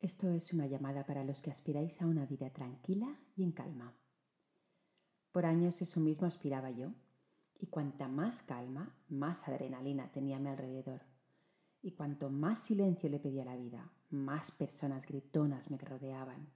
[0.00, 3.92] Esto es una llamada para los que aspiráis a una vida tranquila y en calma.
[5.30, 6.92] Por años eso mismo aspiraba yo,
[7.58, 11.02] y cuanta más calma, más adrenalina tenía a mi alrededor.
[11.82, 16.48] Y cuanto más silencio le pedía la vida, más personas gritonas me rodeaban.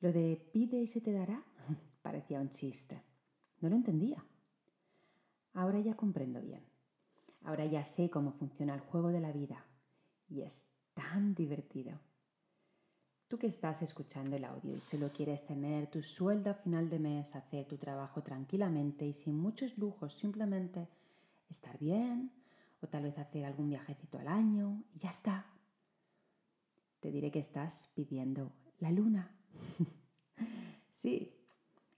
[0.00, 1.42] Lo de pide y se te dará
[2.02, 3.02] parecía un chiste.
[3.60, 4.24] No lo entendía.
[5.54, 6.62] Ahora ya comprendo bien.
[7.42, 9.66] Ahora ya sé cómo funciona el juego de la vida.
[10.28, 11.98] Y es tan divertido.
[13.28, 16.98] Tú que estás escuchando el audio y solo quieres tener tu sueldo a final de
[16.98, 20.88] mes, hacer tu trabajo tranquilamente y sin muchos lujos, simplemente
[21.50, 22.32] estar bien
[22.80, 25.44] o tal vez hacer algún viajecito al año y ya está.
[27.00, 29.30] Te diré que estás pidiendo la luna.
[30.94, 31.30] sí,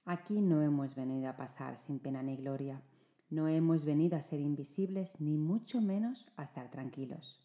[0.05, 2.83] aquí no hemos venido a pasar sin pena ni gloria.
[3.29, 7.41] No hemos venido a ser invisibles ni mucho menos a estar tranquilos.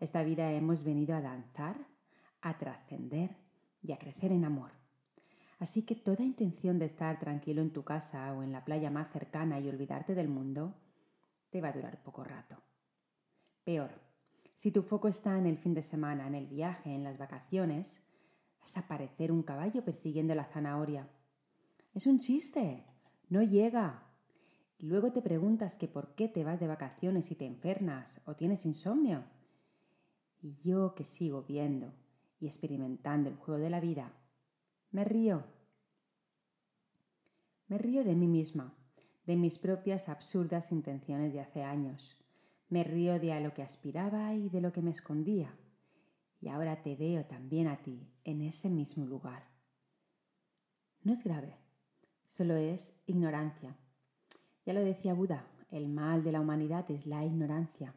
[0.00, 1.91] Esta vida hemos venido a danzar
[2.42, 3.36] a trascender
[3.82, 4.72] y a crecer en amor.
[5.58, 9.12] Así que toda intención de estar tranquilo en tu casa o en la playa más
[9.12, 10.74] cercana y olvidarte del mundo
[11.50, 12.56] te va a durar poco rato.
[13.64, 13.92] Peor,
[14.56, 18.00] si tu foco está en el fin de semana, en el viaje, en las vacaciones,
[18.60, 21.08] vas a un caballo persiguiendo la zanahoria.
[21.94, 22.84] Es un chiste,
[23.28, 24.02] no llega.
[24.78, 28.34] Y luego te preguntas que por qué te vas de vacaciones y te enfermas o
[28.34, 29.24] tienes insomnio.
[30.40, 31.92] Y yo que sigo viendo
[32.42, 34.12] y experimentando el juego de la vida,
[34.90, 35.44] me río.
[37.68, 38.74] Me río de mí misma,
[39.26, 42.16] de mis propias absurdas intenciones de hace años.
[42.68, 45.54] Me río de a lo que aspiraba y de lo que me escondía.
[46.40, 49.44] Y ahora te veo también a ti en ese mismo lugar.
[51.04, 51.56] No es grave,
[52.26, 53.76] solo es ignorancia.
[54.66, 57.94] Ya lo decía Buda, el mal de la humanidad es la ignorancia.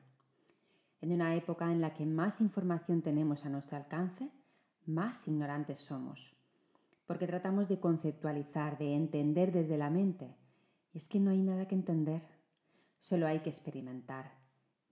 [1.06, 4.31] En una época en la que más información tenemos a nuestro alcance,
[4.88, 6.36] más ignorantes somos.
[7.06, 10.35] Porque tratamos de conceptualizar, de entender desde la mente.
[10.94, 12.24] Y es que no hay nada que entender.
[13.02, 14.31] Solo hay que experimentar.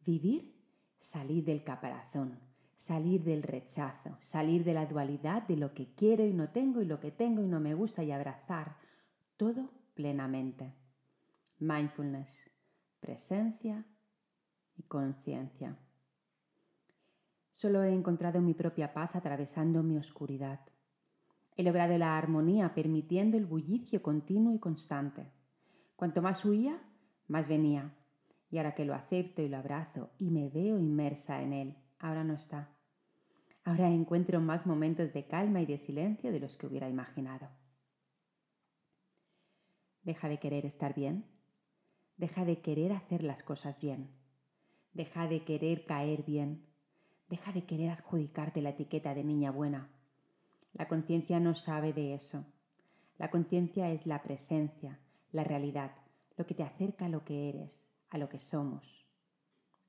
[0.06, 0.54] Vivir,
[1.00, 2.38] salir del caparazón,
[2.78, 6.86] salir del rechazo, salir de la dualidad de lo que quiero y no tengo y
[6.86, 8.78] lo que tengo y no me gusta y abrazar
[9.36, 10.76] todo plenamente.
[11.58, 12.38] Mindfulness,
[13.00, 13.84] presencia
[14.78, 15.76] y conciencia.
[17.54, 20.60] Solo he encontrado mi propia paz atravesando mi oscuridad.
[21.56, 25.28] He logrado la armonía permitiendo el bullicio continuo y constante.
[25.96, 26.82] Cuanto más huía,
[27.28, 27.94] más venía.
[28.50, 32.24] Y ahora que lo acepto y lo abrazo y me veo inmersa en él, ahora
[32.24, 32.70] no está.
[33.64, 37.50] Ahora encuentro más momentos de calma y de silencio de los que hubiera imaginado.
[40.02, 41.26] Deja de querer estar bien.
[42.18, 44.12] Deja de querer hacer las cosas bien.
[44.92, 46.73] Deja de querer caer bien
[47.34, 49.90] Deja de querer adjudicarte la etiqueta de niña buena.
[50.74, 52.46] La conciencia no sabe de eso.
[53.18, 55.00] La conciencia es la presencia,
[55.32, 55.96] la realidad,
[56.38, 59.08] lo que te acerca a lo que eres, a lo que somos,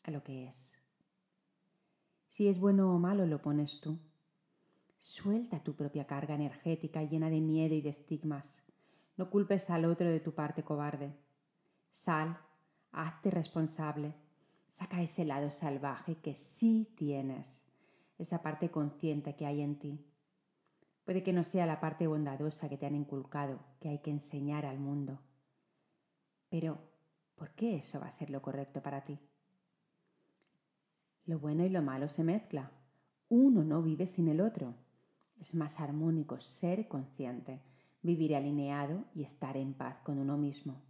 [0.05, 0.73] a lo que es.
[2.31, 3.99] Si es bueno o malo lo pones tú.
[5.01, 8.63] Suelta tu propia carga energética llena de miedo y de estigmas.
[9.19, 11.13] No culpes al otro de tu parte cobarde.
[11.93, 12.39] Sal,
[12.91, 14.15] hazte responsable,
[14.75, 17.63] Saca ese lado salvaje que sí tienes,
[18.19, 20.05] esa parte consciente que hay en ti.
[21.05, 24.67] Puede que no sea la parte bondadosa que te han inculcado, que hay que enseñar
[24.67, 25.21] al mundo.
[26.49, 26.81] Pero,
[27.37, 29.21] ¿por qué eso va a ser lo correcto para ti?
[31.25, 32.73] Lo bueno y lo malo se mezcla.
[33.29, 34.75] Uno no vive sin el otro.
[35.39, 37.61] Es más armónico ser consciente,
[38.03, 40.83] vivir alineado y estar en paz con uno mismo.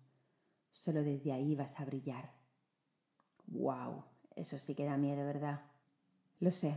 [0.72, 2.43] Solo desde ahí vas a brillar.
[3.46, 4.04] ¡Wow!
[4.36, 5.62] Eso sí que da miedo, ¿verdad?
[6.40, 6.74] Lo sé,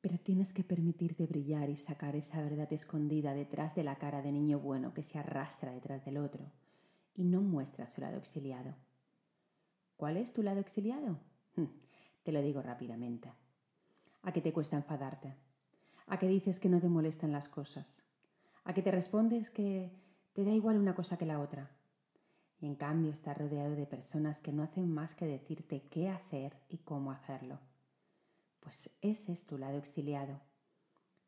[0.00, 4.32] pero tienes que permitirte brillar y sacar esa verdad escondida detrás de la cara de
[4.32, 6.50] niño bueno que se arrastra detrás del otro
[7.14, 8.74] y no muestra su lado exiliado.
[9.96, 11.18] ¿Cuál es tu lado exiliado?
[11.56, 11.66] Hm,
[12.24, 13.32] te lo digo rápidamente.
[14.22, 15.36] ¿A qué te cuesta enfadarte?
[16.06, 18.02] ¿A qué dices que no te molestan las cosas?
[18.64, 19.92] ¿A qué te respondes que
[20.32, 21.70] te da igual una cosa que la otra?
[22.62, 26.56] Y en cambio estás rodeado de personas que no hacen más que decirte qué hacer
[26.68, 27.58] y cómo hacerlo.
[28.60, 30.40] Pues ese es tu lado exiliado,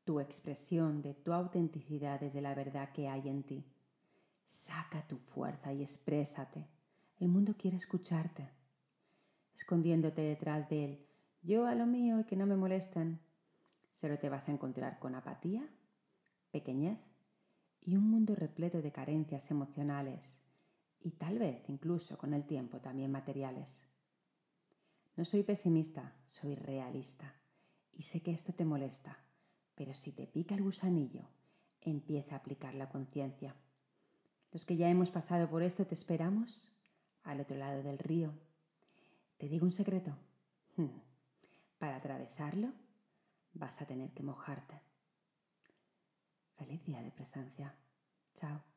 [0.05, 3.65] tu expresión de tu autenticidad desde la verdad que hay en ti.
[4.47, 6.69] Saca tu fuerza y exprésate.
[7.19, 8.49] El mundo quiere escucharte.
[9.57, 11.07] Escondiéndote detrás de él,
[11.43, 13.19] yo a lo mío y que no me molesten,
[13.93, 15.69] solo te vas a encontrar con apatía,
[16.53, 17.01] pequeñez
[17.81, 20.44] y un mundo repleto de carencias emocionales
[21.05, 23.87] y tal vez incluso con el tiempo también materiales.
[25.17, 27.33] No soy pesimista, soy realista
[27.93, 29.19] Y sé que esto te molesta,
[29.77, 31.29] pero si te pica el gusanillo,
[31.81, 33.55] empieza a aplicar la conciencia.
[34.51, 36.75] Los que ya hemos pasado por esto te esperamos
[37.23, 38.33] al otro lado del río.
[39.37, 40.17] Te digo un secreto.
[41.79, 42.73] Para atravesarlo
[43.53, 44.81] vas a tener que mojarte.
[46.57, 47.77] Feliz día de presencia.
[48.35, 48.74] Chao.